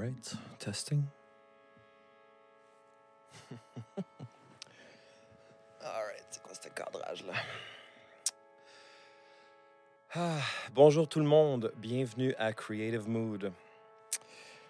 right, 0.00 0.34
testing? 0.58 1.04
Alright, 5.84 6.24
c'est 6.30 6.42
quoi 6.42 6.54
ce 6.54 6.68
cadrage-là? 6.70 7.34
Ah, 10.14 10.40
bonjour 10.72 11.06
tout 11.06 11.20
le 11.20 11.26
monde, 11.26 11.72
bienvenue 11.76 12.34
à 12.38 12.54
Creative 12.54 13.08
Mood. 13.08 13.52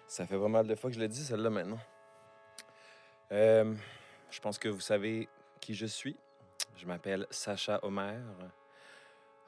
Ça 0.05 0.25
fait 0.25 0.37
pas 0.37 0.49
mal 0.49 0.67
de 0.67 0.75
fois 0.75 0.89
que 0.89 0.95
je 0.95 0.99
l'ai 0.99 1.07
dit, 1.07 1.23
celle-là, 1.23 1.49
maintenant. 1.49 1.79
Euh, 3.31 3.73
je 4.29 4.39
pense 4.41 4.57
que 4.57 4.67
vous 4.67 4.81
savez 4.81 5.29
qui 5.61 5.73
je 5.73 5.85
suis. 5.85 6.17
Je 6.75 6.85
m'appelle 6.85 7.25
Sacha 7.29 7.79
Omer, 7.83 8.19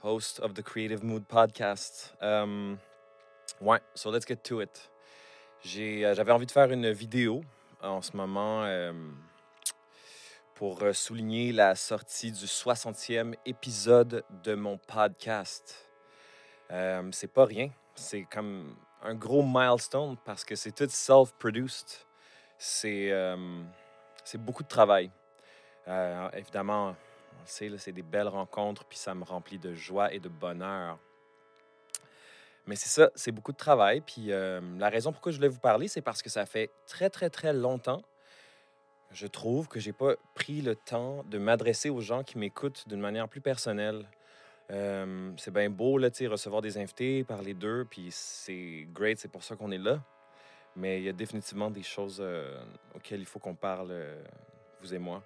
host 0.01 0.39
of 0.39 0.53
the 0.53 0.61
Creative 0.61 1.03
Mood 1.03 1.25
podcast. 1.25 2.15
Um, 2.21 2.77
ouais, 3.59 3.81
so 3.95 4.09
let's 4.09 4.25
get 4.25 4.45
to 4.45 4.61
it. 4.61 4.92
Euh, 5.65 6.13
j'avais 6.13 6.31
envie 6.31 6.45
de 6.45 6.51
faire 6.51 6.71
une 6.71 6.91
vidéo 6.91 7.41
en 7.81 8.01
ce 8.01 8.15
moment 8.17 8.63
euh, 8.63 8.91
pour 10.55 10.83
euh, 10.83 10.93
souligner 10.93 11.51
la 11.53 11.75
sortie 11.75 12.31
du 12.31 12.45
60e 12.45 13.33
épisode 13.45 14.25
de 14.43 14.55
mon 14.55 14.77
podcast. 14.77 15.89
Euh, 16.71 17.09
c'est 17.11 17.31
pas 17.31 17.45
rien, 17.45 17.69
c'est 17.95 18.23
comme 18.23 18.75
un 19.01 19.15
gros 19.15 19.43
milestone 19.43 20.17
parce 20.25 20.43
que 20.43 20.55
c'est 20.55 20.73
tout 20.73 20.89
self-produced. 20.89 22.05
C'est, 22.57 23.11
beaucoup 24.35 24.63
de 24.63 24.67
travail. 24.67 25.11
Évidemment, 26.33 26.95
on 27.37 27.41
le 27.41 27.45
sait, 27.45 27.69
c'est 27.77 27.91
des 27.91 28.03
belles 28.03 28.29
rencontres, 28.29 28.85
puis 28.85 28.97
ça 28.97 29.13
me 29.13 29.23
remplit 29.23 29.59
de 29.59 29.73
joie 29.73 30.13
et 30.13 30.19
de 30.19 30.29
bonheur. 30.29 30.97
Mais 32.65 32.75
c'est 32.75 32.89
ça, 32.89 33.11
c'est 33.15 33.31
beaucoup 33.31 33.51
de 33.51 33.57
travail. 33.57 34.01
Puis 34.01 34.27
la 34.27 34.89
raison 34.89 35.11
pourquoi 35.11 35.31
je 35.31 35.37
voulais 35.37 35.49
vous 35.49 35.59
parler, 35.59 35.87
c'est 35.87 36.01
parce 36.01 36.21
que 36.21 36.29
ça 36.29 36.45
fait 36.45 36.69
très, 36.87 37.09
très, 37.09 37.29
très 37.29 37.53
longtemps, 37.53 38.01
je 39.11 39.27
trouve, 39.27 39.67
que 39.67 39.79
j'ai 39.79 39.93
pas 39.93 40.15
pris 40.33 40.61
le 40.61 40.75
temps 40.75 41.23
de 41.29 41.37
m'adresser 41.37 41.89
aux 41.89 42.01
gens 42.01 42.23
qui 42.23 42.37
m'écoutent 42.37 42.87
d'une 42.87 43.01
manière 43.01 43.27
plus 43.27 43.41
personnelle. 43.41 44.07
C'est 44.69 45.51
bien 45.51 45.69
beau, 45.69 45.97
là, 45.97 46.09
recevoir 46.29 46.61
des 46.61 46.77
invités, 46.77 47.23
parler 47.23 47.53
d'eux, 47.53 47.85
puis 47.89 48.07
c'est 48.11 48.87
great, 48.91 49.19
c'est 49.19 49.31
pour 49.31 49.43
ça 49.43 49.55
qu'on 49.55 49.71
est 49.71 49.77
là. 49.77 50.01
Mais 50.75 50.99
il 50.99 51.03
y 51.03 51.09
a 51.09 51.13
définitivement 51.13 51.69
des 51.69 51.83
choses 51.83 52.23
auxquelles 52.95 53.19
il 53.19 53.27
faut 53.27 53.39
qu'on 53.39 53.55
parle, 53.55 53.93
vous 54.81 54.93
et 54.93 54.99
moi. 54.99 55.21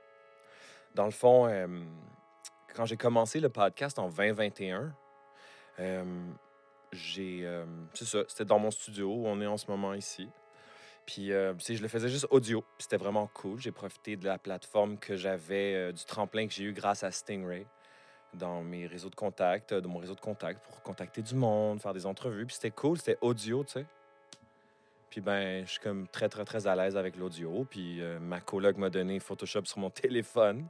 Dans 0.95 1.05
le 1.05 1.11
fond, 1.11 1.47
quand 2.77 2.85
j'ai 2.85 2.97
commencé 2.97 3.39
le 3.39 3.49
podcast 3.49 3.97
en 3.97 4.07
2021, 4.07 4.93
euh, 5.79 6.03
j'ai. 6.91 7.41
euh, 7.43 7.65
c'est 7.93 8.05
ça, 8.05 8.19
c'était 8.27 8.45
dans 8.45 8.59
mon 8.59 8.71
studio 8.71 9.13
où 9.13 9.27
on 9.27 9.41
est 9.41 9.47
en 9.47 9.57
ce 9.57 9.69
moment 9.69 9.93
ici. 9.93 10.29
Puis, 11.07 11.31
euh, 11.31 11.53
je 11.57 11.81
le 11.81 11.87
faisais 11.87 12.09
juste 12.09 12.27
audio. 12.31 12.65
C'était 12.79 12.97
vraiment 12.97 13.27
cool. 13.33 13.61
J'ai 13.61 13.71
profité 13.71 14.17
de 14.17 14.25
la 14.25 14.37
plateforme 14.37 14.97
que 14.97 15.15
j'avais, 15.15 15.73
euh, 15.73 15.91
du 15.93 16.03
tremplin 16.03 16.47
que 16.47 16.53
j'ai 16.53 16.65
eu 16.65 16.73
grâce 16.73 17.01
à 17.03 17.11
Stingray 17.11 17.65
dans 18.33 18.61
mes 18.61 18.85
réseaux 18.87 19.09
de 19.09 19.15
contacts, 19.15 19.71
euh, 19.71 19.81
mon 19.81 19.99
réseau 19.99 20.15
de 20.15 20.19
contacts 20.19 20.61
pour 20.65 20.81
contacter 20.83 21.21
du 21.21 21.33
monde, 21.33 21.81
faire 21.81 21.93
des 21.93 22.05
entrevues. 22.05 22.45
Puis 22.45 22.55
c'était 22.55 22.71
cool, 22.71 22.97
c'était 22.97 23.17
audio, 23.21 23.63
tu 23.63 23.71
sais. 23.71 23.85
Puis 25.09 25.21
ben, 25.21 25.65
je 25.65 25.71
suis 25.71 25.79
comme 25.79 26.09
très, 26.09 26.27
très, 26.27 26.43
très 26.43 26.67
à 26.67 26.75
l'aise 26.75 26.97
avec 26.97 27.15
l'audio. 27.15 27.65
Puis 27.69 28.01
euh, 28.01 28.19
ma 28.19 28.41
coloc 28.41 28.75
m'a 28.75 28.89
donné 28.89 29.21
Photoshop 29.21 29.63
sur 29.63 29.79
mon 29.79 29.89
téléphone. 29.89 30.67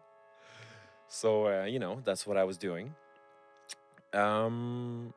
So, 1.10 1.48
uh, 1.48 1.66
you 1.66 1.80
know, 1.80 2.00
that's 2.06 2.28
what 2.28 2.38
I 2.38 2.44
was 2.44 2.58
doing. 2.60 2.92
Um, 4.14 5.12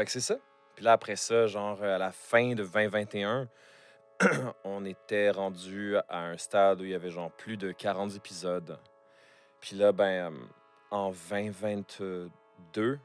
fait 0.00 0.06
que 0.06 0.12
c'est 0.12 0.20
ça. 0.20 0.36
Puis 0.76 0.84
là, 0.84 0.92
après 0.92 1.16
ça, 1.16 1.46
genre 1.46 1.82
à 1.82 1.98
la 1.98 2.10
fin 2.10 2.54
de 2.54 2.64
2021, 2.64 3.48
on 4.64 4.86
était 4.86 5.30
rendu 5.30 5.96
à 6.08 6.20
un 6.20 6.38
stade 6.38 6.80
où 6.80 6.84
il 6.84 6.90
y 6.90 6.94
avait 6.94 7.10
genre 7.10 7.30
plus 7.30 7.58
de 7.58 7.70
40 7.70 8.16
épisodes. 8.16 8.78
Puis 9.60 9.76
là, 9.76 9.92
ben, 9.92 10.32
euh, 10.32 10.38
en 10.90 11.10
2022, 11.10 12.98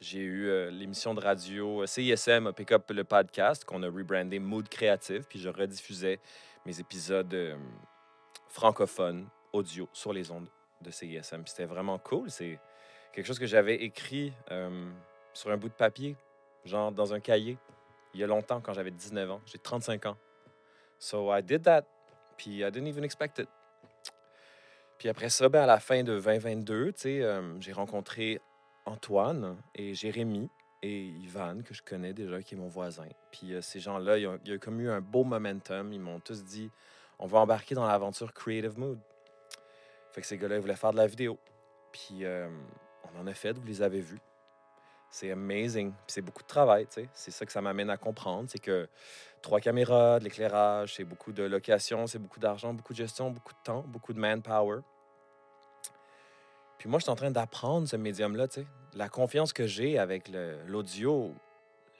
j'ai 0.00 0.20
eu 0.20 0.48
euh, 0.48 0.70
l'émission 0.70 1.12
de 1.12 1.20
radio 1.20 1.82
euh, 1.82 1.86
CISM 1.86 2.54
pick 2.54 2.72
up 2.72 2.90
le 2.90 3.04
podcast 3.04 3.66
qu'on 3.66 3.82
a 3.82 3.90
rebrandé 3.90 4.38
Mood 4.38 4.66
Créative, 4.66 5.26
puis 5.28 5.38
je 5.38 5.50
rediffusais 5.50 6.20
mes 6.64 6.80
épisodes 6.80 7.34
euh, 7.34 7.54
francophones 8.48 9.28
audio 9.52 9.90
sur 9.92 10.14
les 10.14 10.30
ondes 10.30 10.48
de 10.80 10.90
CISM. 10.90 11.42
C'était 11.44 11.66
vraiment 11.66 11.98
cool. 11.98 12.30
C'est 12.30 12.58
quelque 13.12 13.26
chose 13.26 13.38
que 13.38 13.46
j'avais 13.46 13.76
écrit 13.76 14.32
euh, 14.50 14.90
sur 15.32 15.50
un 15.50 15.56
bout 15.56 15.68
de 15.68 15.74
papier, 15.74 16.16
genre 16.64 16.92
dans 16.92 17.14
un 17.14 17.20
cahier, 17.20 17.58
il 18.14 18.20
y 18.20 18.24
a 18.24 18.26
longtemps, 18.26 18.60
quand 18.60 18.72
j'avais 18.72 18.90
19 18.90 19.30
ans. 19.30 19.40
J'ai 19.46 19.58
35 19.58 20.06
ans. 20.06 20.16
So 20.98 21.34
I 21.34 21.42
did 21.42 21.62
that, 21.62 21.84
puis 22.36 22.60
I 22.60 22.70
didn't 22.70 22.88
even 22.88 23.04
expect 23.04 23.38
it. 23.38 23.48
Puis 24.98 25.08
après 25.08 25.30
ça, 25.30 25.48
ben, 25.48 25.62
à 25.62 25.66
la 25.66 25.80
fin 25.80 26.02
de 26.02 26.18
2022, 26.18 26.92
tu 26.92 27.00
sais, 27.00 27.22
euh, 27.22 27.58
j'ai 27.60 27.72
rencontré 27.72 28.40
Antoine 28.84 29.56
et 29.74 29.94
Jérémy 29.94 30.50
et 30.82 31.06
Ivan, 31.06 31.62
que 31.62 31.72
je 31.72 31.82
connais 31.82 32.12
déjà, 32.12 32.42
qui 32.42 32.54
est 32.54 32.58
mon 32.58 32.68
voisin. 32.68 33.08
Puis 33.30 33.54
euh, 33.54 33.62
ces 33.62 33.80
gens-là, 33.80 34.18
il 34.18 34.28
y 34.44 34.52
a 34.52 34.58
comme 34.58 34.80
eu 34.80 34.90
un 34.90 35.00
beau 35.00 35.24
momentum. 35.24 35.92
Ils 35.92 36.00
m'ont 36.00 36.20
tous 36.20 36.44
dit 36.44 36.70
on 37.18 37.26
va 37.26 37.38
embarquer 37.38 37.74
dans 37.74 37.86
l'aventure 37.86 38.32
Creative 38.32 38.78
Mood. 38.78 38.98
Fait 40.12 40.22
que 40.22 40.26
ces 40.26 40.38
gars-là, 40.38 40.56
ils 40.56 40.60
voulaient 40.60 40.74
faire 40.74 40.92
de 40.92 40.96
la 40.96 41.06
vidéo. 41.06 41.38
Puis 41.92 42.24
euh, 42.24 42.48
on 43.04 43.20
en 43.20 43.26
a 43.26 43.34
fait, 43.34 43.58
vous 43.58 43.66
les 43.66 43.82
avez 43.82 44.00
vus. 44.00 44.20
C'est 45.10 45.32
amazing. 45.32 45.92
C'est 46.06 46.22
beaucoup 46.22 46.42
de 46.42 46.48
travail, 46.48 46.86
tu 46.86 47.02
sais. 47.02 47.08
C'est 47.12 47.30
ça 47.30 47.44
que 47.44 47.52
ça 47.52 47.60
m'amène 47.60 47.90
à 47.90 47.96
comprendre. 47.96 48.48
C'est 48.48 48.60
que 48.60 48.88
trois 49.42 49.60
caméras, 49.60 50.18
de 50.18 50.24
l'éclairage, 50.24 50.94
c'est 50.94 51.04
beaucoup 51.04 51.32
de 51.32 51.42
location, 51.42 52.06
c'est 52.06 52.18
beaucoup 52.18 52.38
d'argent, 52.38 52.72
beaucoup 52.72 52.92
de 52.92 52.98
gestion, 52.98 53.30
beaucoup 53.30 53.52
de 53.52 53.58
temps, 53.64 53.82
beaucoup 53.82 54.12
de 54.12 54.20
manpower. 54.20 54.80
Puis 56.78 56.88
moi, 56.88 56.98
je 56.98 57.04
suis 57.04 57.10
en 57.10 57.16
train 57.16 57.30
d'apprendre 57.30 57.88
ce 57.88 57.96
médium-là, 57.96 58.48
tu 58.48 58.60
sais. 58.60 58.66
La 58.94 59.08
confiance 59.08 59.52
que 59.52 59.66
j'ai 59.66 59.98
avec 59.98 60.30
l'audio, 60.66 61.34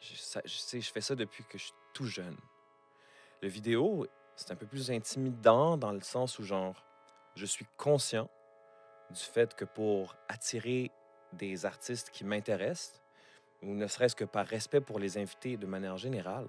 je, 0.01 0.41
je 0.47 0.91
fais 0.91 1.01
ça 1.01 1.15
depuis 1.15 1.45
que 1.45 1.59
je 1.59 1.65
suis 1.65 1.75
tout 1.93 2.07
jeune. 2.07 2.37
Le 3.43 3.49
vidéo, 3.49 4.07
c'est 4.37 4.53
un 4.53 4.57
peu 4.57 4.67
plus 4.67 4.91
intimidant 4.91 5.77
dans 5.77 5.93
le 5.93 6.01
sens 6.01 6.39
où, 6.39 6.45
genre, 6.45 6.83
je 7.35 7.47
suis 7.47 7.67
conscient 7.77 8.29
du 9.11 9.21
fait 9.21 9.55
que 9.55 9.65
pour 9.65 10.15
attirer 10.29 10.91
des 11.33 11.67
artistes 11.67 12.11
qui 12.11 12.25
m'intéressent, 12.25 13.01
ou 13.63 13.75
ne 13.75 13.87
serait-ce 13.87 14.17
que 14.17 14.25
par 14.25 14.47
respect 14.47 14.81
pour 14.81 14.99
les 14.99 15.19
invités 15.19 15.57
de 15.57 15.67
manière 15.67 15.97
générale, 15.97 16.49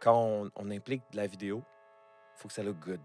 quand 0.00 0.48
on, 0.54 0.70
implique 0.70 1.02
de 1.12 1.16
la 1.16 1.26
vidéo, 1.26 1.62
faut 2.36 2.48
que 2.48 2.54
ça 2.54 2.62
look 2.62 2.78
good. 2.78 3.00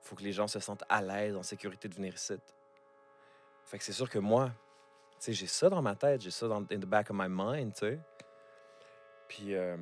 Faut 0.00 0.16
que 0.16 0.22
les 0.22 0.32
gens 0.32 0.46
se 0.46 0.60
sentent 0.60 0.84
à 0.88 1.02
l'aise, 1.02 1.36
en 1.36 1.42
sécurité 1.42 1.88
de 1.88 1.94
venir 1.94 2.14
ici. 2.14 2.34
Fait 3.64 3.78
que 3.78 3.84
c'est 3.84 3.92
sûr 3.92 4.08
que 4.08 4.18
moi, 4.18 4.50
tu 5.12 5.16
sais, 5.18 5.32
j'ai 5.32 5.46
ça 5.46 5.68
dans 5.68 5.82
ma 5.82 5.94
tête, 5.94 6.20
j'ai 6.20 6.30
ça 6.30 6.46
dans 6.46 6.60
in 6.60 6.78
the 6.78 6.86
back 6.86 7.10
of 7.10 7.16
my 7.18 7.26
mind, 7.28 7.72
tu 7.72 7.80
sais. 7.80 7.98
Puis, 9.28 9.54
euh, 9.54 9.76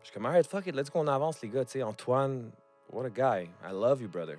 je 0.00 0.06
suis 0.06 0.14
comme, 0.14 0.26
alright, 0.26 0.46
fuck 0.46 0.66
it, 0.66 0.74
let's 0.74 0.90
go, 0.90 1.00
on 1.00 1.06
avance, 1.06 1.42
les 1.42 1.48
gars, 1.48 1.64
tu 1.64 1.72
sais. 1.72 1.82
Antoine, 1.82 2.50
what 2.90 3.04
a 3.04 3.10
guy. 3.10 3.50
I 3.62 3.72
love 3.72 4.00
you, 4.00 4.08
brother. 4.08 4.38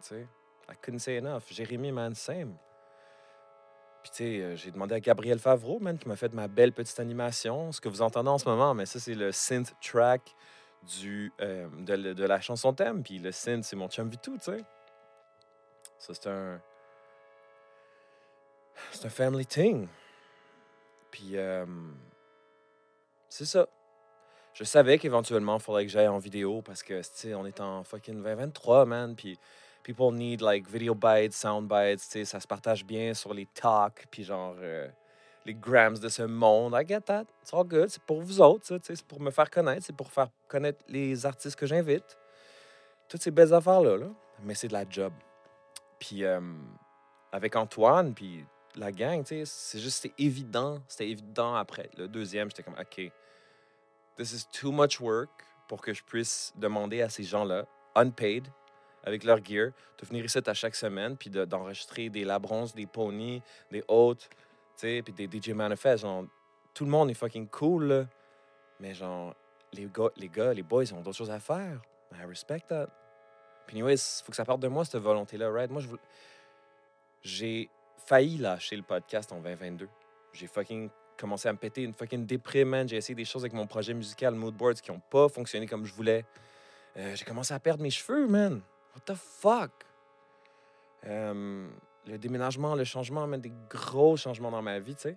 Tu 0.00 0.08
sais, 0.08 0.26
I 0.68 0.74
couldn't 0.82 0.98
say 0.98 1.16
enough. 1.16 1.50
Jérémy, 1.50 1.92
man, 1.92 2.14
same. 2.14 2.54
Puis, 4.02 4.10
tu 4.10 4.16
sais, 4.16 4.40
euh, 4.40 4.56
j'ai 4.56 4.70
demandé 4.70 4.94
à 4.94 5.00
Gabriel 5.00 5.38
Favreau, 5.38 5.80
man, 5.80 5.98
qui 5.98 6.08
m'a 6.08 6.16
fait 6.16 6.32
ma 6.32 6.48
belle 6.48 6.72
petite 6.72 7.00
animation. 7.00 7.72
Ce 7.72 7.80
que 7.80 7.88
vous 7.88 8.02
entendez 8.02 8.28
en 8.28 8.38
ce 8.38 8.48
moment, 8.48 8.74
mais 8.74 8.86
ça, 8.86 9.00
c'est 9.00 9.14
le 9.14 9.32
synth 9.32 9.74
track 9.80 10.34
du, 11.00 11.32
euh, 11.40 11.68
de, 11.80 12.24
la 12.24 12.40
chanson 12.40 12.72
thème. 12.72 13.02
Puis 13.02 13.18
le 13.18 13.32
synth, 13.32 13.64
c'est 13.64 13.76
mon 13.76 13.88
chum 13.88 14.08
Vitou, 14.08 14.36
tu 14.38 14.44
sais. 14.44 14.64
Ça, 15.98 16.14
c'est 16.14 16.28
un. 16.28 16.60
C'est 18.92 19.06
un 19.06 19.10
family 19.10 19.44
thing. 19.44 19.88
Puis, 21.10 21.36
euh, 21.36 21.66
c'est 23.28 23.44
ça. 23.44 23.66
Je 24.54 24.64
savais 24.64 24.98
qu'éventuellement, 24.98 25.56
il 25.56 25.62
faudrait 25.62 25.84
que 25.84 25.90
j'aille 25.90 26.08
en 26.08 26.18
vidéo 26.18 26.62
parce 26.62 26.82
que, 26.82 27.00
tu 27.00 27.08
sais, 27.12 27.34
on 27.34 27.44
est 27.46 27.60
en 27.60 27.82
fucking 27.82 28.22
2023, 28.22 28.86
man. 28.86 29.16
Puis, 29.16 29.38
people 29.88 30.12
need, 30.12 30.42
like, 30.42 30.68
video 30.68 30.94
bites, 30.94 31.32
sound 31.32 31.66
bites, 31.66 32.00
tu 32.00 32.10
sais, 32.10 32.24
ça 32.26 32.40
se 32.40 32.46
partage 32.46 32.84
bien 32.84 33.14
sur 33.14 33.32
les 33.32 33.46
talks, 33.46 34.06
puis 34.10 34.22
genre, 34.22 34.54
euh, 34.60 34.86
les 35.46 35.54
grams 35.54 35.96
de 35.96 36.10
ce 36.10 36.24
monde. 36.24 36.74
I 36.74 36.86
get 36.86 37.00
that. 37.06 37.24
It's 37.40 37.54
all 37.54 37.64
good. 37.64 37.88
C'est 37.88 38.02
pour 38.02 38.20
vous 38.20 38.38
autres, 38.42 38.66
tu 38.66 38.74
sais, 38.84 38.96
c'est 38.96 39.06
pour 39.06 39.18
me 39.18 39.30
faire 39.30 39.48
connaître, 39.48 39.86
c'est 39.86 39.96
pour 39.96 40.12
faire 40.12 40.28
connaître 40.46 40.84
les 40.88 41.24
artistes 41.24 41.58
que 41.58 41.64
j'invite. 41.64 42.18
Toutes 43.08 43.22
ces 43.22 43.30
belles 43.30 43.54
affaires-là, 43.54 43.96
là. 43.96 44.08
Mais 44.42 44.54
c'est 44.54 44.68
de 44.68 44.74
la 44.74 44.84
job. 44.86 45.10
Puis, 45.98 46.22
euh, 46.22 46.38
avec 47.32 47.56
Antoine, 47.56 48.12
puis 48.12 48.44
la 48.76 48.92
gang, 48.92 49.24
tu 49.24 49.36
sais, 49.36 49.42
c'est 49.46 49.78
juste, 49.78 50.02
c'était 50.02 50.22
évident. 50.22 50.82
C'était 50.86 51.08
évident 51.08 51.54
après. 51.54 51.88
Le 51.96 52.08
deuxième, 52.08 52.50
j'étais 52.50 52.62
comme, 52.62 52.78
OK, 52.78 53.10
this 54.18 54.32
is 54.34 54.44
too 54.52 54.70
much 54.70 55.00
work 55.00 55.30
pour 55.66 55.80
que 55.80 55.94
je 55.94 56.02
puisse 56.02 56.52
demander 56.56 57.00
à 57.00 57.08
ces 57.08 57.22
gens-là, 57.22 57.64
unpaid, 57.94 58.48
avec 59.04 59.24
leur 59.24 59.44
gear, 59.44 59.70
de 59.98 60.06
venir 60.06 60.24
ici 60.24 60.38
à 60.44 60.54
chaque 60.54 60.74
semaine, 60.74 61.16
puis 61.16 61.30
de- 61.30 61.44
d'enregistrer 61.44 62.08
des 62.08 62.24
Labrons, 62.24 62.66
des 62.74 62.86
Pony, 62.86 63.42
des 63.70 63.82
Hautes, 63.88 64.28
tu 64.30 64.36
sais, 64.76 65.02
puis 65.02 65.12
des 65.12 65.26
DJ 65.26 65.50
Manifest. 65.50 66.02
Genre, 66.02 66.24
tout 66.74 66.84
le 66.84 66.90
monde 66.90 67.10
est 67.10 67.14
fucking 67.14 67.48
cool, 67.48 67.84
là. 67.84 68.06
Mais 68.80 68.94
genre, 68.94 69.34
les 69.72 69.86
gars, 69.86 70.10
les, 70.16 70.28
gars, 70.28 70.52
les 70.54 70.62
boys, 70.62 70.84
ils 70.84 70.94
ont 70.94 71.00
d'autres 71.00 71.16
choses 71.16 71.30
à 71.30 71.40
faire. 71.40 71.80
I 72.12 72.24
respect 72.26 72.62
that. 72.68 72.88
Puis, 73.66 73.76
anyways, 73.76 73.94
il 73.94 74.24
faut 74.24 74.30
que 74.30 74.36
ça 74.36 74.44
parte 74.44 74.60
de 74.60 74.68
moi, 74.68 74.84
cette 74.84 75.02
volonté-là, 75.02 75.50
right? 75.50 75.70
Moi, 75.70 75.82
j'ai 77.22 77.68
failli 78.06 78.38
lâcher 78.38 78.76
le 78.76 78.82
podcast 78.82 79.30
en 79.32 79.40
2022. 79.40 79.88
J'ai 80.32 80.46
fucking 80.46 80.88
commencé 81.18 81.48
à 81.48 81.52
me 81.52 81.58
péter 81.58 81.82
une 81.82 81.92
fucking 81.92 82.24
déprime, 82.24 82.68
man. 82.68 82.88
J'ai 82.88 82.96
essayé 82.96 83.14
des 83.14 83.24
choses 83.24 83.42
avec 83.42 83.52
mon 83.52 83.66
projet 83.66 83.92
musical, 83.92 84.34
Moodboards, 84.34 84.74
qui 84.74 84.90
n'ont 84.90 85.00
pas 85.10 85.28
fonctionné 85.28 85.66
comme 85.66 85.84
je 85.84 85.92
voulais. 85.92 86.24
Euh, 86.96 87.14
j'ai 87.14 87.24
commencé 87.24 87.52
à 87.52 87.58
perdre 87.60 87.82
mes 87.82 87.90
cheveux, 87.90 88.26
man. 88.26 88.62
What 88.98 89.14
the 89.14 89.16
fuck? 89.16 89.70
Euh, 91.06 91.68
le 92.06 92.18
déménagement, 92.18 92.74
le 92.74 92.82
changement, 92.82 93.26
man, 93.28 93.40
des 93.40 93.52
gros 93.70 94.16
changements 94.16 94.50
dans 94.50 94.62
ma 94.62 94.80
vie, 94.80 94.96
tu 94.96 95.02
sais. 95.02 95.16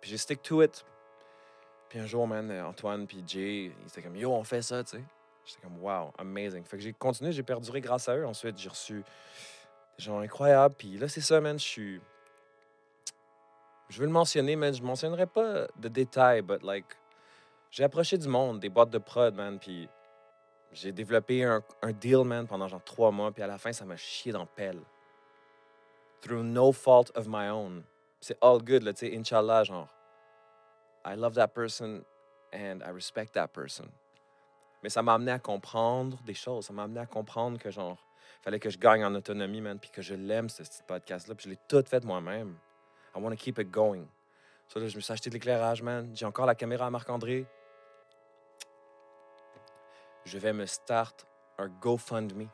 Puis 0.00 0.10
j'ai 0.10 0.16
stick 0.16 0.42
to 0.42 0.62
it. 0.62 0.84
Puis 1.88 2.00
un 2.00 2.06
jour, 2.06 2.26
man, 2.26 2.50
Antoine 2.50 3.06
puis 3.06 3.22
Jay, 3.24 3.72
ils 3.80 3.86
étaient 3.86 4.02
comme, 4.02 4.16
yo, 4.16 4.32
on 4.32 4.42
fait 4.42 4.62
ça, 4.62 4.82
tu 4.82 4.96
sais. 4.96 5.04
J'étais 5.44 5.60
comme, 5.62 5.78
wow, 5.80 6.12
amazing. 6.18 6.64
Fait 6.64 6.76
que 6.76 6.82
j'ai 6.82 6.92
continué, 6.92 7.30
j'ai 7.30 7.44
perduré 7.44 7.80
grâce 7.80 8.08
à 8.08 8.16
eux. 8.16 8.26
Ensuite, 8.26 8.58
j'ai 8.58 8.68
reçu 8.68 9.04
des 9.96 10.04
gens 10.04 10.18
incroyables. 10.18 10.74
Puis 10.76 10.98
là, 10.98 11.08
c'est 11.08 11.20
ça, 11.20 11.40
man, 11.40 11.58
je 11.58 11.64
suis. 11.64 12.00
Je 13.90 13.98
veux 14.00 14.06
le 14.06 14.12
mentionner, 14.12 14.56
mais 14.56 14.72
je 14.72 14.82
ne 14.82 14.86
mentionnerai 14.86 15.26
pas 15.26 15.68
de 15.76 15.88
détails, 15.88 16.42
but 16.42 16.62
like, 16.62 16.86
j'ai 17.70 17.84
approché 17.84 18.18
du 18.18 18.28
monde, 18.28 18.58
des 18.58 18.68
boîtes 18.68 18.90
de 18.90 18.98
prod, 18.98 19.34
man, 19.34 19.58
puis 19.58 19.88
j'ai 20.72 20.92
développé 20.92 21.44
un, 21.44 21.62
deal, 21.92 22.24
man, 22.24 22.46
pendant 22.46 22.68
genre 22.68 22.82
trois 22.84 23.10
mois, 23.10 23.32
puis 23.32 23.42
à 23.42 23.46
la 23.46 23.58
fin, 23.58 23.72
ça 23.72 23.84
m'a 23.84 23.96
chié 23.96 24.32
dans 24.32 24.46
pelle. 24.46 24.80
Through 26.20 26.44
no 26.44 26.72
fault 26.72 27.10
of 27.14 27.26
my 27.26 27.48
own. 27.48 27.82
C'est 28.20 28.36
all 28.42 28.62
good, 28.62 28.82
là, 28.82 28.92
tu 28.92 29.06
sais, 29.06 29.16
Inch'Allah, 29.16 29.64
genre. 29.64 29.88
I 31.04 31.14
love 31.16 31.34
that 31.34 31.48
person 31.48 32.04
and 32.52 32.80
I 32.86 32.90
respect 32.92 33.32
that 33.32 33.48
person. 33.48 33.86
Mais 34.82 34.90
ça 34.90 35.02
m'a 35.02 35.14
amené 35.14 35.32
à 35.32 35.38
comprendre 35.38 36.18
des 36.24 36.34
choses. 36.34 36.66
Ça 36.66 36.72
m'a 36.72 36.84
amené 36.84 37.00
à 37.00 37.06
comprendre 37.06 37.58
que, 37.58 37.70
genre, 37.70 37.98
fallait 38.42 38.60
que 38.60 38.70
je 38.70 38.78
gagne 38.78 39.04
en 39.04 39.14
autonomie, 39.14 39.60
man, 39.60 39.78
puis 39.78 39.90
que 39.90 40.02
je 40.02 40.14
l'aime, 40.14 40.48
ce 40.48 40.62
petit 40.62 40.82
podcast-là, 40.86 41.34
puis 41.34 41.44
je 41.44 41.50
l'ai 41.50 41.58
tout 41.68 41.82
fait 41.86 42.04
moi-même. 42.04 42.56
I 43.16 43.20
want 43.20 43.30
to 43.30 43.36
keep 43.36 43.58
it 43.58 43.70
going. 43.70 44.06
So, 44.68 44.78
là, 44.78 44.86
je 44.86 44.94
me 44.94 45.00
suis 45.00 45.12
acheté 45.12 45.30
de 45.30 45.34
l'éclairage, 45.34 45.82
man. 45.82 46.10
J'ai 46.14 46.26
encore 46.26 46.46
la 46.46 46.54
caméra 46.54 46.86
à 46.86 46.90
Marc-André. 46.90 47.46
Je 50.30 50.38
vais 50.38 50.52
me 50.52 50.64
start 50.64 51.26
un 51.58 51.66
GoFundMe. 51.66 52.46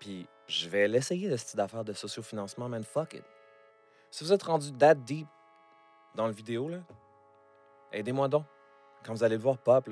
Puis 0.00 0.26
je 0.48 0.68
vais 0.68 0.88
l'essayer, 0.88 1.30
de 1.30 1.36
cette 1.36 1.60
affaire 1.60 1.84
de 1.84 1.92
sociofinancement, 1.92 2.68
man. 2.68 2.82
Fuck 2.82 3.14
it. 3.14 3.24
Si 4.10 4.24
vous 4.24 4.32
êtes 4.32 4.42
rendu 4.42 4.72
that 4.72 4.96
deep 4.96 5.28
dans 6.16 6.26
le 6.26 6.32
vidéo, 6.32 6.68
là, 6.68 6.78
aidez-moi 7.92 8.26
donc. 8.26 8.44
Quand 9.04 9.12
vous 9.12 9.22
allez 9.22 9.36
le 9.36 9.42
voir 9.42 9.56
pop, 9.58 9.88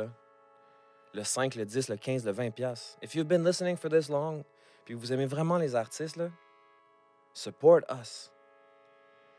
le 1.14 1.22
5, 1.22 1.54
le 1.54 1.64
10, 1.64 1.90
le 1.90 1.96
15, 1.96 2.24
le 2.24 2.32
20 2.32 2.50
piastres. 2.50 2.98
If 3.00 3.14
you've 3.14 3.28
been 3.28 3.44
listening 3.44 3.76
for 3.76 3.88
this 3.88 4.08
long, 4.08 4.44
puis 4.84 4.94
vous 4.94 5.12
aimez 5.12 5.26
vraiment 5.26 5.58
les 5.58 5.76
artistes, 5.76 6.16
là, 6.16 6.28
support 7.32 7.82
us. 8.00 8.32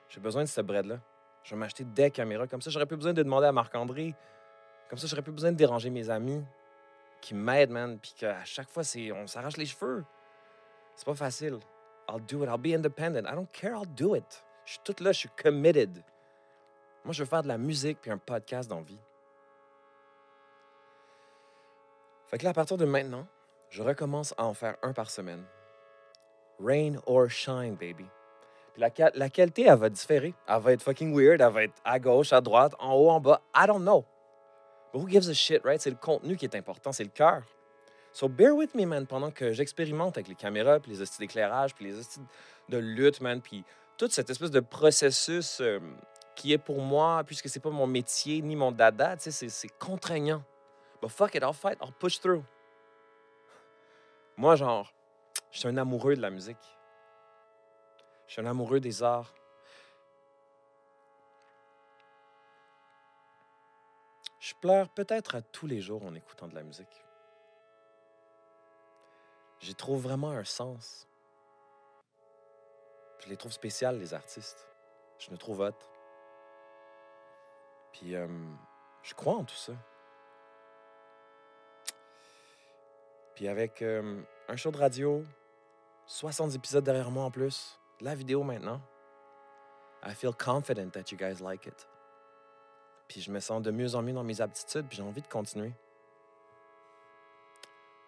J'ai 0.08 0.22
besoin 0.22 0.44
de 0.44 0.48
ce 0.48 0.62
bread-là. 0.62 1.00
Je 1.44 1.50
vais 1.50 1.58
m'acheter 1.60 1.84
des 1.84 2.10
caméras. 2.12 2.48
Comme 2.48 2.62
ça, 2.62 2.70
j'aurais 2.70 2.86
plus 2.86 2.96
besoin 2.96 3.12
de 3.12 3.24
demander 3.24 3.48
à 3.48 3.52
Marc-André. 3.52 4.16
Comme 4.94 5.00
ça, 5.00 5.08
j'aurais 5.08 5.24
plus 5.24 5.32
besoin 5.32 5.52
de 5.52 5.58
déranger 5.58 5.90
mes 5.90 6.12
amis 6.12 6.44
qui 7.20 7.34
m'aident, 7.34 7.72
man. 7.72 7.98
Puis 7.98 8.14
qu'à 8.16 8.46
chaque 8.46 8.70
fois, 8.70 8.84
c'est, 8.84 9.12
on 9.12 9.26
s'arrache 9.26 9.58
les 9.58 9.66
cheveux. 9.66 10.06
C'est 10.96 11.06
pas 11.08 11.16
facile. 11.16 11.58
I'll 12.08 12.22
do 12.24 12.44
it. 12.44 12.48
I'll 12.48 12.60
be 12.60 12.76
independent. 12.78 13.26
I 13.28 13.34
don't 13.34 13.52
care. 13.52 13.76
I'll 13.76 13.88
do 13.88 14.16
it. 14.16 14.44
Je 14.66 14.74
suis 14.74 14.82
toute 14.84 15.00
là. 15.00 15.12
Je 15.12 15.18
suis 15.18 15.30
committed. 15.30 16.04
Moi, 17.04 17.12
je 17.12 17.24
veux 17.24 17.28
faire 17.28 17.42
de 17.42 17.48
la 17.48 17.58
musique 17.58 18.02
puis 18.02 18.12
un 18.12 18.20
podcast 18.20 18.70
dans 18.70 18.82
vie. 18.82 19.00
Fait 22.28 22.38
que 22.38 22.44
là, 22.44 22.52
à 22.52 22.54
partir 22.54 22.78
de 22.78 22.86
maintenant, 22.86 23.26
je 23.72 23.82
recommence 23.82 24.36
à 24.38 24.46
en 24.46 24.54
faire 24.54 24.78
un 24.84 24.94
par 24.94 25.10
semaine. 25.10 25.44
Rain 26.64 26.98
or 27.08 27.32
shine, 27.32 27.74
baby. 27.74 28.06
Puis 28.74 28.80
la, 28.84 28.92
la 29.16 29.30
qualité, 29.32 29.64
elle 29.64 29.80
va 29.80 29.90
différer. 29.90 30.36
Elle 30.48 30.62
va 30.62 30.72
être 30.72 30.84
fucking 30.84 31.18
weird. 31.18 31.42
Elle 31.42 31.52
va 31.52 31.64
être 31.64 31.82
à 31.84 31.98
gauche, 31.98 32.32
à 32.32 32.42
droite, 32.42 32.76
en 32.78 32.94
haut, 32.94 33.10
en 33.10 33.20
bas. 33.20 33.42
I 33.56 33.66
don't 33.66 33.82
know. 33.82 34.06
But 34.94 35.00
who 35.02 35.10
gives 35.10 35.28
a 35.30 35.34
shit, 35.34 35.64
right? 35.66 35.82
C'est 35.82 35.90
le 35.90 35.96
contenu 35.98 36.38
qui 36.38 36.46
est 36.46 36.56
important. 36.56 36.92
C'est 36.92 37.04
le 37.04 37.10
cœur. 37.10 37.42
So 38.12 38.28
bear 38.30 38.54
with 38.56 38.76
me, 38.76 38.86
man, 38.86 39.08
pendant 39.08 39.32
que 39.32 39.52
j'expérimente 39.52 40.18
avec 40.18 40.28
les 40.28 40.36
caméras, 40.36 40.80
puis 40.80 40.92
les 40.92 41.02
hosties 41.02 41.18
d'éclairage, 41.18 41.74
puis 41.74 41.86
les 41.86 41.98
hosties 41.98 42.22
de 42.70 42.78
lutte, 42.78 43.22
man, 43.22 43.42
puis 43.42 43.64
toute 43.98 44.12
cette 44.12 44.30
espèce 44.30 44.52
de 44.52 44.60
processus 44.60 45.60
euh, 45.62 45.80
qui 46.36 46.54
est 46.54 46.60
pour 46.60 46.80
moi, 46.80 47.24
puisque 47.26 47.50
c'est 47.50 47.60
pas 47.60 47.72
mon 47.72 47.88
métier 47.88 48.42
ni 48.44 48.56
mon 48.56 48.72
dada, 48.72 49.18
tu 49.18 49.32
sais, 49.32 49.50
c'est- 49.50 49.68
contraignant. 49.80 50.44
But 51.02 51.10
fuck 51.10 51.34
it, 51.36 51.42
I'll 51.44 51.54
fight, 51.54 51.78
I'll 51.82 51.92
push 51.92 52.20
through. 52.20 52.44
Moi, 54.38 54.56
genre, 54.56 54.94
je 55.52 55.60
suis 55.60 55.68
un 55.68 55.78
amoureux 55.78 56.16
de 56.16 56.22
la 56.22 56.30
musique. 56.30 56.58
Je 58.28 58.34
suis 58.34 58.42
un 58.42 58.46
amoureux 58.46 58.80
des 58.80 59.02
arts. 59.04 59.34
Je 64.44 64.54
pleure 64.56 64.90
peut-être 64.90 65.36
à 65.36 65.42
tous 65.42 65.68
les 65.68 65.80
jours 65.80 66.04
en 66.04 66.14
écoutant 66.16 66.50
de 66.50 66.56
la 66.56 66.64
musique. 66.64 67.06
J'y 69.62 69.74
trouve 69.74 70.02
vraiment 70.02 70.32
un 70.32 70.44
sens. 70.44 71.08
Je 73.20 73.30
les 73.30 73.38
trouve 73.38 73.54
spéciales, 73.54 73.98
les 73.98 74.14
artistes. 74.14 74.68
Je 75.18 75.32
me 75.32 75.38
trouve 75.38 75.62
hot. 75.62 75.72
Puis, 77.94 78.16
euh, 78.16 78.28
je 79.02 79.14
crois 79.14 79.36
en 79.36 79.46
tout 79.46 79.56
ça. 79.56 79.72
Puis 83.36 83.48
avec 83.48 83.82
euh, 83.82 84.22
un 84.50 84.56
show 84.58 84.72
de 84.72 84.78
radio, 84.78 85.24
60 86.06 86.54
épisodes 86.54 86.84
derrière 86.84 87.12
moi 87.12 87.24
en 87.24 87.32
plus, 87.32 87.80
la 88.02 88.14
vidéo 88.14 88.44
maintenant, 88.44 88.82
I 90.06 90.14
feel 90.14 90.34
confident 90.34 90.90
that 90.90 91.14
you 91.14 91.18
guys 91.18 91.40
like 91.40 91.66
it. 91.66 91.88
Puis 93.14 93.22
je 93.22 93.30
me 93.30 93.40
sens 93.40 93.62
de 93.62 93.70
mieux 93.70 93.94
en 93.94 94.02
mieux 94.02 94.12
dans 94.12 94.24
mes 94.24 94.42
aptitudes, 94.42 94.88
puis 94.88 94.98
j'ai 94.98 95.04
envie 95.04 95.22
de 95.22 95.28
continuer. 95.28 95.72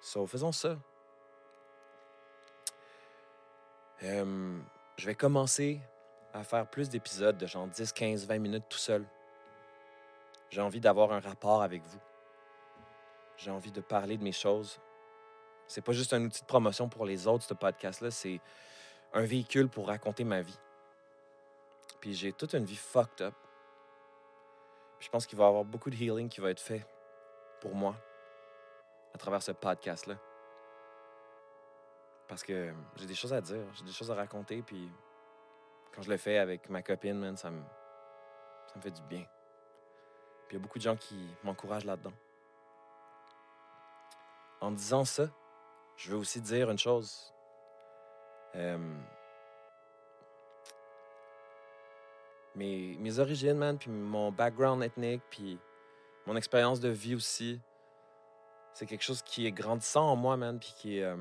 So, 0.01 0.25
faisons 0.25 0.51
ça. 0.51 0.79
Euh, 4.01 4.57
je 4.97 5.05
vais 5.05 5.13
commencer 5.13 5.79
à 6.33 6.43
faire 6.43 6.67
plus 6.67 6.89
d'épisodes 6.89 7.37
de 7.37 7.45
genre 7.45 7.67
10, 7.67 7.93
15, 7.93 8.25
20 8.25 8.39
minutes 8.39 8.63
tout 8.67 8.79
seul. 8.79 9.05
J'ai 10.49 10.61
envie 10.61 10.79
d'avoir 10.79 11.13
un 11.13 11.19
rapport 11.19 11.61
avec 11.61 11.83
vous. 11.83 12.01
J'ai 13.37 13.51
envie 13.51 13.71
de 13.71 13.81
parler 13.81 14.17
de 14.17 14.23
mes 14.23 14.31
choses. 14.31 14.79
C'est 15.67 15.83
pas 15.83 15.93
juste 15.93 16.13
un 16.13 16.25
outil 16.25 16.41
de 16.41 16.47
promotion 16.47 16.89
pour 16.89 17.05
les 17.05 17.27
autres, 17.27 17.43
ce 17.43 17.53
podcast-là. 17.53 18.09
C'est 18.09 18.41
un 19.13 19.23
véhicule 19.23 19.69
pour 19.69 19.85
raconter 19.85 20.23
ma 20.23 20.41
vie. 20.41 20.57
Puis 21.99 22.15
j'ai 22.15 22.33
toute 22.33 22.53
une 22.53 22.65
vie 22.65 22.75
fucked 22.75 23.21
up. 23.21 23.35
Je 24.99 25.09
pense 25.09 25.25
qu'il 25.25 25.37
va 25.37 25.45
y 25.45 25.47
avoir 25.47 25.65
beaucoup 25.65 25.89
de 25.89 25.95
healing 25.95 26.29
qui 26.29 26.41
va 26.41 26.49
être 26.49 26.59
fait 26.59 26.85
pour 27.59 27.75
moi 27.75 27.95
à 29.13 29.17
travers 29.17 29.41
ce 29.41 29.51
podcast-là. 29.51 30.15
Parce 32.27 32.43
que 32.43 32.73
j'ai 32.95 33.05
des 33.05 33.15
choses 33.15 33.33
à 33.33 33.41
dire, 33.41 33.63
j'ai 33.73 33.83
des 33.83 33.91
choses 33.91 34.11
à 34.11 34.15
raconter, 34.15 34.61
puis 34.61 34.91
quand 35.93 36.01
je 36.01 36.09
le 36.09 36.17
fais 36.17 36.37
avec 36.37 36.69
ma 36.69 36.81
copine, 36.81 37.17
man, 37.17 37.37
ça 37.37 37.51
me, 37.51 37.61
ça 38.67 38.75
me 38.75 38.81
fait 38.81 38.91
du 38.91 39.01
bien. 39.03 39.25
Puis 40.47 40.51
il 40.51 40.53
y 40.53 40.57
a 40.57 40.59
beaucoup 40.59 40.79
de 40.79 40.83
gens 40.83 40.95
qui 40.95 41.29
m'encouragent 41.43 41.85
là-dedans. 41.85 42.13
En 44.61 44.71
disant 44.71 45.05
ça, 45.05 45.27
je 45.97 46.11
veux 46.11 46.17
aussi 46.17 46.41
dire 46.41 46.69
une 46.69 46.77
chose. 46.77 47.33
Euh, 48.55 48.97
mes, 52.55 53.19
origines, 53.19 53.57
man, 53.57 53.77
puis 53.77 53.89
mon 53.91 54.31
background 54.31 54.83
ethnique, 54.83 55.21
puis 55.29 55.59
mon 56.25 56.35
expérience 56.35 56.79
de 56.79 56.89
vie 56.89 57.15
aussi, 57.15 57.59
c'est 58.73 58.85
quelque 58.85 59.03
chose 59.03 59.21
qui 59.21 59.45
est 59.45 59.51
grandissant 59.51 60.09
en 60.09 60.15
moi, 60.15 60.37
man, 60.37 60.59
puis 60.59 60.73
qui 60.77 61.01
euh, 61.01 61.15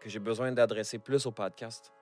que 0.00 0.08
j'ai 0.08 0.18
besoin 0.18 0.52
d'adresser 0.52 0.98
plus 0.98 1.26
au 1.26 1.30
podcast. 1.32 1.92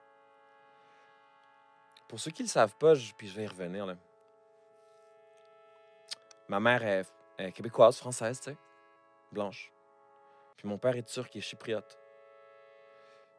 Pour 2.08 2.18
ceux 2.18 2.30
qui 2.30 2.42
le 2.42 2.48
savent 2.48 2.76
pas, 2.76 2.94
je- 2.94 3.12
puis 3.12 3.28
je 3.28 3.36
vais 3.36 3.44
y 3.44 3.46
revenir, 3.46 3.86
là. 3.86 3.96
Ma 6.48 6.60
mère 6.60 6.82
est, 6.82 7.04
est 7.36 7.52
québécoise, 7.52 7.98
française, 7.98 8.40
tu 8.40 8.50
sais, 8.50 8.56
blanche. 9.30 9.70
Puis 10.56 10.66
mon 10.66 10.78
père 10.78 10.96
est 10.96 11.06
turc 11.06 11.34
et 11.36 11.40
chypriote. 11.40 11.98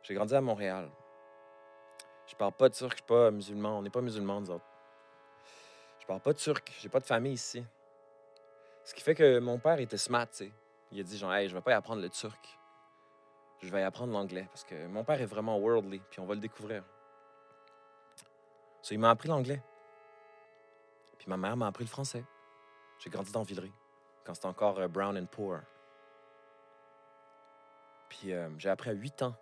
J'ai 0.03 0.13
grandi 0.13 0.36
à 0.36 0.41
Montréal. 0.41 0.89
Je 2.27 2.36
parle 2.36 2.53
pas 2.53 2.70
de 2.70 2.75
turc, 2.75 2.91
je 2.91 2.98
suis 2.98 3.06
pas 3.06 3.32
musulman. 3.32 3.79
On 3.79 3.82
n'est 3.82 3.89
pas 3.89 4.01
musulmans, 4.01 4.39
nous 4.39 4.51
autres. 4.51 4.69
Parle 6.10 6.22
pas 6.22 6.34
turc, 6.34 6.74
j'ai 6.82 6.89
pas 6.89 7.00
de 7.00 7.06
famille 7.06 7.34
ici. 7.34 7.63
Ce 8.84 8.96
qui 8.96 9.04
fait 9.04 9.13
que 9.13 9.38
mon 9.38 9.60
père 9.60 9.80
était 9.80 9.96
smart, 9.96 10.28
tu 10.28 10.46
sais. 10.46 10.51
Il 10.92 11.00
a 11.00 11.04
dit 11.04 11.16
genre, 11.16 11.32
hey, 11.32 11.48
je 11.48 11.54
vais 11.54 11.62
pas 11.62 11.70
y 11.70 11.75
apprendre 11.75 12.01
le 12.01 12.10
turc. 12.10 12.58
Je 13.62 13.70
vais 13.70 13.82
y 13.82 13.84
apprendre 13.84 14.12
l'anglais 14.12 14.48
parce 14.50 14.63
que 14.63 14.88
mon 14.88 15.04
père 15.04 15.22
est 15.22 15.28
vraiment 15.28 15.60
worldly, 15.60 16.01
puis 16.10 16.20
on 16.20 16.25
va 16.25 16.34
le 16.34 16.39
découvrir. 16.39 16.84
So, 18.82 18.96
il 18.96 18.98
m'a 18.98 19.12
appris 19.12 19.30
l'anglais. 19.30 19.62
Puis 21.20 21.30
ma 21.30 21.38
mère 21.38 21.56
m'a 21.56 21.68
appris 21.68 21.84
le 21.84 21.92
français. 21.92 22.25
J'ai 22.98 23.12
grandi 23.12 23.32
dans 23.32 23.44
Villeray, 23.44 23.72
quand 24.24 24.34
c'était 24.34 24.48
encore 24.48 24.80
euh, 24.80 24.88
brown 24.88 25.16
and 25.16 25.28
poor. 25.28 25.60
Puis 28.10 28.34
euh, 28.34 28.50
j'ai 28.58 28.70
appris 28.70 28.89
à 28.89 28.94
8 28.94 29.22
ans. 29.22 29.36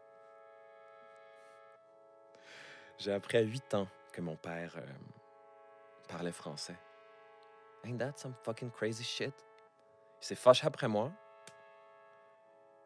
J'ai 2.97 3.13
appris 3.13 3.37
à 3.37 3.41
8 3.41 3.73
ans 3.75 3.87
que 4.11 4.19
mon 4.19 4.35
père 4.35 4.73
euh, 4.75 4.85
parlait 6.07 6.31
français. 6.31 6.75
Ain't 7.83 7.97
that 7.97 8.17
some 8.17 8.33
fucking 8.43 8.71
crazy 8.71 9.03
shit? 9.03 9.33
Il 10.21 10.25
s'est 10.25 10.35
fâché 10.35 10.65
après 10.65 10.87
moi. 10.87 11.11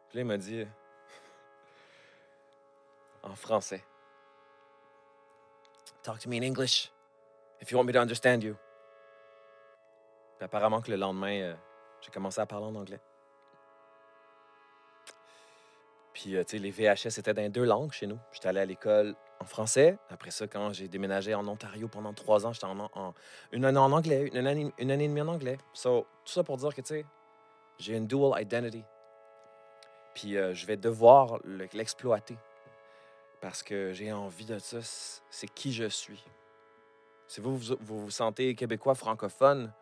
Puis 0.08 0.18
là, 0.18 0.22
il 0.22 0.26
m'a 0.26 0.36
dit 0.36 0.66
en 3.22 3.34
français. 3.34 3.84
Talk 6.02 6.18
to 6.18 6.28
me 6.28 6.36
in 6.36 6.42
English 6.42 6.90
if 7.60 7.70
you 7.70 7.78
want 7.78 7.84
me 7.84 7.92
to 7.92 8.00
understand 8.00 8.42
you. 8.42 8.56
Puis 10.36 10.44
apparemment 10.44 10.80
que 10.80 10.90
le 10.90 10.96
lendemain, 10.96 11.40
euh, 11.40 11.54
j'ai 12.00 12.10
commencé 12.10 12.40
à 12.40 12.46
parler 12.46 12.66
en 12.66 12.74
anglais. 12.74 13.00
Puis, 16.12 16.36
euh, 16.36 16.44
tu 16.44 16.56
sais, 16.56 16.58
les 16.58 16.70
VHS 16.70 17.18
étaient 17.18 17.34
dans 17.34 17.50
deux 17.50 17.64
langues 17.64 17.92
chez 17.92 18.06
nous. 18.06 18.18
J'étais 18.32 18.48
allé 18.48 18.60
à 18.60 18.64
l'école 18.64 19.14
français. 19.44 19.98
Après 20.10 20.30
ça, 20.30 20.46
quand 20.46 20.72
j'ai 20.72 20.88
déménagé 20.88 21.34
en 21.34 21.46
Ontario 21.46 21.88
pendant 21.88 22.12
trois 22.12 22.46
ans, 22.46 22.52
j'étais 22.52 22.66
en, 22.66 22.78
en- 22.94 23.14
une 23.52 23.64
année 23.64 23.78
en 23.78 23.92
anglais, 23.92 24.30
une 24.32 24.46
année, 24.46 24.72
et 24.78 24.84
demie 24.84 25.20
en 25.20 25.28
anglais. 25.28 25.58
So, 25.72 26.06
tout 26.24 26.32
ça 26.32 26.42
pour 26.44 26.56
dire 26.56 26.74
que, 26.74 26.80
tu 26.80 26.88
sais, 26.88 27.06
j'ai 27.78 27.96
une 27.96 28.06
dual 28.06 28.40
identity. 28.40 28.84
Puis, 30.14 30.36
euh, 30.36 30.54
je 30.54 30.66
vais 30.66 30.76
devoir 30.76 31.38
le- 31.44 31.68
l'exploiter. 31.72 32.36
Parce 33.40 33.62
que 33.62 33.92
j'ai 33.92 34.12
envie 34.12 34.44
de 34.44 34.58
ça. 34.58 34.78
C'est 35.30 35.48
qui 35.48 35.72
je 35.72 35.88
suis. 35.88 36.22
Si 37.26 37.40
vous, 37.40 37.56
vous 37.56 37.76
vous 37.80 38.10
sentez 38.10 38.54
québécois 38.54 38.94
francophone, 38.94 39.72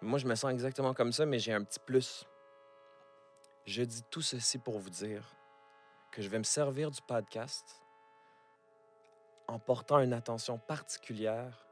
moi, 0.00 0.18
je 0.18 0.26
me 0.26 0.34
sens 0.34 0.50
exactement 0.50 0.94
comme 0.94 1.12
ça, 1.12 1.26
mais 1.26 1.38
j'ai 1.38 1.52
un 1.52 1.62
petit 1.62 1.78
plus. 1.78 2.24
Je 3.66 3.82
dis 3.82 4.02
tout 4.10 4.22
ceci 4.22 4.58
pour 4.58 4.78
vous 4.78 4.90
dire 4.90 5.22
que 6.12 6.22
je 6.22 6.28
vais 6.28 6.38
me 6.38 6.44
servir 6.44 6.90
du 6.90 7.00
podcast 7.02 7.82
en 9.48 9.58
portant 9.58 10.00
une 10.00 10.12
attention 10.12 10.58
particulière 10.58 11.66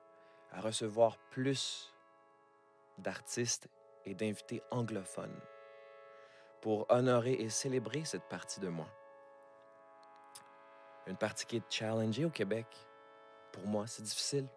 à 0.52 0.61
recevoir 0.61 1.19
plus 1.31 1.93
d'artistes 2.99 3.69
et 4.04 4.14
d'invités 4.14 4.62
anglophones 4.71 5.40
pour 6.61 6.87
honorer 6.88 7.33
et 7.33 7.50
célébrer 7.50 8.04
cette 8.04 8.28
partie 8.28 8.61
de 8.61 8.69
moi. 8.69 8.87
Une 11.07 11.16
partie 11.16 11.45
qui 11.45 11.57
est 11.57 11.73
challengée 11.73 12.25
au 12.25 12.31
Québec. 12.31 12.66
Pour 13.52 13.66
moi, 13.66 13.87
c'est 13.87 14.02
difficile. 14.02 14.49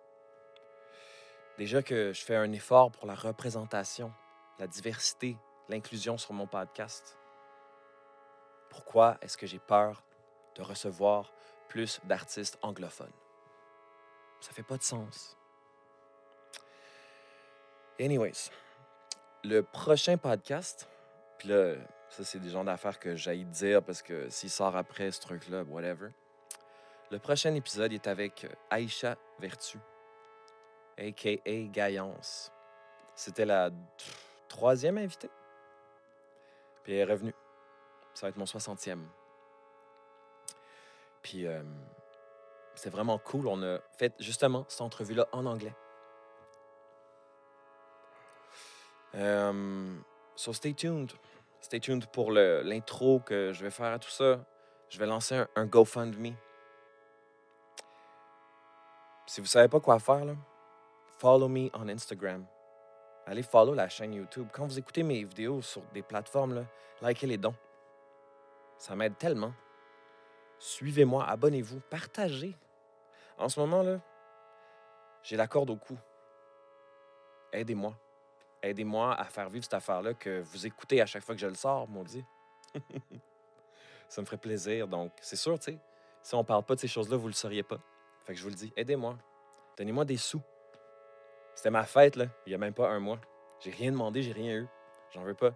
Déjà 1.58 1.82
que 1.82 2.14
je 2.14 2.24
fais 2.24 2.36
un 2.36 2.52
effort 2.54 2.92
pour 2.92 3.08
la 3.08 3.16
représentation, 3.16 4.14
la 4.60 4.68
diversité, 4.68 5.38
l'inclusion 5.68 6.18
sur 6.18 6.34
mon 6.34 6.48
podcast. 6.48 7.18
Pourquoi 8.70 9.18
est-ce 9.22 9.38
que 9.38 9.48
j'ai 9.48 9.60
peur 9.60 10.04
de 10.56 10.62
recevoir 10.62 11.34
plus 11.68 12.00
d'artistes 12.04 12.58
anglophones? 12.62 13.12
Ça 14.40 14.52
fait 14.52 14.64
pas 14.64 14.78
de 14.78 14.84
sens. 14.84 15.38
Anyways, 18.00 18.52
le 19.44 19.64
prochain 19.64 20.18
podcast, 20.18 20.88
puis 21.40 21.50
là, 21.50 21.76
ça 22.10 22.24
c'est 22.24 22.40
des 22.40 22.50
genres 22.50 22.64
d'affaires 22.64 23.00
que 23.00 23.16
j'ai 23.16 23.44
dire 23.44 23.84
parce 23.84 24.02
que 24.02 24.30
s'il 24.30 24.50
sort 24.50 24.76
après 24.76 25.12
ce 25.12 25.22
truc-là, 25.22 25.64
whatever. 25.64 26.10
Le 27.10 27.20
prochain 27.20 27.54
épisode 27.56 27.94
est 27.94 28.08
avec 28.08 28.46
Aïcha 28.70 29.18
Vertu, 29.40 29.80
a.k.a. 30.98 31.62
Gaillance. 31.72 32.52
C'était 33.16 33.46
la 33.46 33.72
troisième 34.48 34.98
invitée. 34.98 35.30
Puis 36.84 36.94
elle 36.94 37.10
est 37.10 37.12
revenue. 37.12 37.34
Ça 38.14 38.26
va 38.26 38.30
être 38.30 38.38
mon 38.38 38.46
60e. 38.46 39.06
Puis 41.28 41.46
euh, 41.46 41.62
c'était 42.74 42.90
vraiment 42.90 43.18
cool. 43.18 43.48
On 43.48 43.62
a 43.62 43.80
fait 43.98 44.14
justement 44.18 44.64
cette 44.70 44.80
entrevue-là 44.80 45.28
en 45.34 45.46
anglais. 45.46 45.74
Euh, 49.16 49.98
so 50.38 50.54
stay 50.54 50.74
tuned. 50.74 51.12
Stay 51.60 51.82
tuned 51.82 52.06
pour 52.14 52.32
l'intro 52.32 53.20
que 53.20 53.52
je 53.52 53.62
vais 53.62 53.72
faire 53.72 53.92
à 53.92 54.00
tout 54.00 54.10
ça. 54.10 54.40
Je 54.88 54.98
vais 54.98 55.06
lancer 55.06 55.36
un, 55.36 55.48
un 55.58 55.66
GoFundMe. 55.66 56.34
Si 59.26 59.42
vous 59.42 59.48
savez 59.48 59.68
pas 59.68 59.82
quoi 59.82 60.00
faire, 60.00 60.34
follow 61.18 61.50
me 61.50 61.70
on 61.74 61.90
Instagram. 61.90 62.46
Allez 63.26 63.44
follow 63.44 63.74
la 63.74 63.90
chaîne 63.90 64.14
YouTube. 64.14 64.48
Quand 64.54 64.66
vous 64.66 64.80
écoutez 64.80 65.04
mes 65.04 65.26
vidéos 65.26 65.62
sur 65.62 65.82
des 65.94 66.04
plateformes, 66.04 66.66
likez 67.02 67.28
les 67.28 67.38
dons. 67.38 67.56
Ça 68.78 68.96
m'aide 68.96 69.18
tellement. 69.18 69.52
Suivez-moi, 70.60 71.26
abonnez-vous, 71.26 71.80
partagez. 71.90 72.56
En 73.38 73.50
ce 73.50 73.60
moment, 73.60 73.84
là, 73.84 74.00
j'ai 75.24 75.38
la 75.38 75.48
corde 75.48 75.70
au 75.70 75.78
cou. 75.78 75.98
Aidez-moi. 77.52 77.94
Aidez-moi 78.64 79.14
à 79.14 79.26
faire 79.26 79.50
vivre 79.50 79.64
cette 79.64 79.76
affaire-là 79.76 80.14
que 80.14 80.42
vous 80.42 80.66
écoutez 80.66 81.02
à 81.02 81.06
chaque 81.06 81.24
fois 81.24 81.36
que 81.36 81.42
je 81.42 81.48
le 81.48 81.54
sors, 81.54 81.88
maudit. 81.88 82.26
Ça 84.10 84.22
me 84.22 84.26
ferait 84.26 84.38
plaisir. 84.38 84.88
Donc, 84.88 85.12
c'est 85.22 85.36
sûr, 85.36 85.60
tu 85.60 85.72
sais, 85.72 85.80
si 86.22 86.34
on 86.34 86.44
parle 86.44 86.64
pas 86.64 86.76
de 86.76 86.80
ces 86.80 86.88
choses-là, 86.88 87.18
vous 87.18 87.28
le 87.28 87.34
sauriez 87.34 87.64
pas. 87.64 87.78
Fait 88.24 88.34
que 88.34 88.40
je 88.40 88.44
vous 88.44 88.50
le 88.50 88.56
dis, 88.56 88.74
aidez-moi. 88.76 89.18
Donnez-moi 89.78 90.06
des 90.06 90.18
sous. 90.18 90.42
C'était 91.54 91.70
ma 91.70 91.84
fête, 91.84 92.16
là, 92.16 92.26
il 92.46 92.52
y 92.52 92.56
a 92.56 92.58
même 92.58 92.74
pas 92.74 92.90
un 92.90 93.00
mois. 93.00 93.20
J'ai 93.60 93.72
rien 93.72 93.92
demandé, 93.92 94.22
j'ai 94.22 94.32
rien 94.32 94.56
eu. 94.56 94.68
J'en 95.12 95.24
veux 95.24 95.34
pas. 95.34 95.52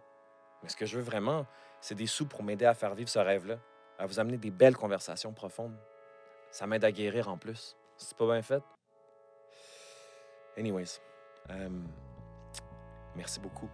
Mais 0.62 0.70
ce 0.70 0.76
que 0.76 0.86
je 0.86 0.98
veux 0.98 1.04
vraiment, 1.04 1.46
c'est 1.80 1.96
des 1.96 2.08
sous 2.08 2.28
pour 2.28 2.44
m'aider 2.44 2.66
à 2.66 2.74
faire 2.74 2.94
vivre 2.96 3.10
ce 3.10 3.20
rêve-là, 3.20 3.58
à 4.02 4.08
vous 4.08 4.20
amener 4.20 4.38
des 4.38 4.50
belles 4.50 4.76
conversations 4.76 5.32
profondes. 5.32 5.78
Ça 6.50 6.66
m'aide 6.66 6.84
à 6.84 6.92
guérir 6.92 7.30
en 7.30 7.38
plus. 7.38 7.78
C'est 7.98 8.18
pas 8.18 8.26
bien 8.26 8.42
fait? 8.42 8.64
Anyways, 10.58 11.00
euh, 11.52 11.70
merci 13.16 13.40
beaucoup 13.40 13.70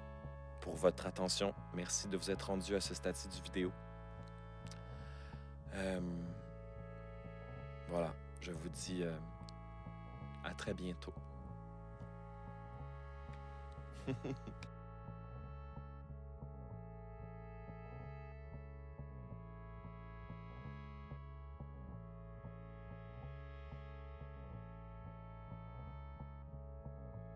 pour 0.59 0.75
votre 0.75 1.07
attention. 1.07 1.53
Merci 1.73 2.09
de 2.09 2.17
vous 2.17 2.29
être 2.29 2.41
rendu 2.41 2.75
à 2.75 2.81
ce 2.81 2.93
stade-ci 2.93 3.29
du 3.29 3.41
vidéo. 3.41 3.71
Euh, 5.75 6.01
voilà, 7.87 8.13
je 8.41 8.51
vous 8.51 8.69
dis 8.69 9.03
euh, 9.03 9.17
à 10.43 10.53
très 10.55 10.73
bientôt. 10.73 11.13